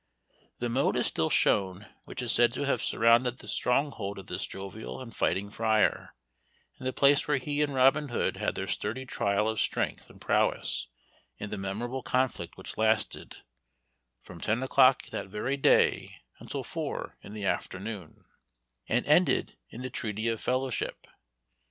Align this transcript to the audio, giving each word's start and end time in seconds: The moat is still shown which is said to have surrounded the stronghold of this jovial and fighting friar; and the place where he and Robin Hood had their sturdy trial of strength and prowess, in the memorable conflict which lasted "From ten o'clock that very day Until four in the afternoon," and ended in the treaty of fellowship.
The 0.57 0.67
moat 0.67 0.95
is 0.97 1.05
still 1.05 1.29
shown 1.29 1.85
which 2.05 2.23
is 2.23 2.31
said 2.31 2.51
to 2.53 2.63
have 2.65 2.81
surrounded 2.81 3.37
the 3.37 3.47
stronghold 3.47 4.17
of 4.17 4.25
this 4.25 4.47
jovial 4.47 4.99
and 4.99 5.15
fighting 5.15 5.51
friar; 5.51 6.15
and 6.79 6.87
the 6.87 6.91
place 6.91 7.27
where 7.27 7.37
he 7.37 7.61
and 7.61 7.71
Robin 7.75 8.07
Hood 8.09 8.37
had 8.37 8.55
their 8.55 8.65
sturdy 8.65 9.05
trial 9.05 9.47
of 9.47 9.61
strength 9.61 10.09
and 10.09 10.19
prowess, 10.19 10.87
in 11.37 11.51
the 11.51 11.57
memorable 11.59 12.01
conflict 12.01 12.57
which 12.57 12.79
lasted 12.79 13.43
"From 14.23 14.41
ten 14.41 14.63
o'clock 14.63 15.03
that 15.11 15.27
very 15.27 15.55
day 15.55 16.21
Until 16.39 16.63
four 16.63 17.19
in 17.21 17.33
the 17.35 17.45
afternoon," 17.45 18.25
and 18.89 19.05
ended 19.05 19.55
in 19.69 19.83
the 19.83 19.91
treaty 19.91 20.27
of 20.29 20.41
fellowship. 20.41 21.05